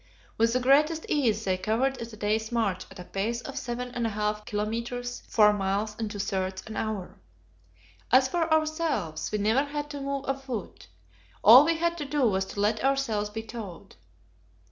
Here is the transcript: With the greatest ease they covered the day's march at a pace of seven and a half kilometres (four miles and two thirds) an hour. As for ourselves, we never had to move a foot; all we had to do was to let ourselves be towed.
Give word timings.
With 0.35 0.53
the 0.53 0.59
greatest 0.59 1.05
ease 1.09 1.43
they 1.43 1.59
covered 1.59 1.97
the 1.97 2.17
day's 2.17 2.51
march 2.51 2.85
at 2.89 2.97
a 2.97 3.03
pace 3.03 3.39
of 3.41 3.55
seven 3.55 3.91
and 3.91 4.07
a 4.07 4.09
half 4.09 4.47
kilometres 4.47 5.21
(four 5.27 5.53
miles 5.53 5.95
and 5.99 6.09
two 6.09 6.17
thirds) 6.17 6.63
an 6.65 6.75
hour. 6.75 7.19
As 8.11 8.27
for 8.27 8.51
ourselves, 8.51 9.31
we 9.31 9.37
never 9.37 9.61
had 9.65 9.91
to 9.91 10.01
move 10.01 10.25
a 10.27 10.33
foot; 10.33 10.87
all 11.43 11.63
we 11.65 11.75
had 11.77 11.99
to 11.99 12.05
do 12.05 12.23
was 12.23 12.45
to 12.45 12.59
let 12.59 12.83
ourselves 12.83 13.29
be 13.29 13.43
towed. 13.43 13.95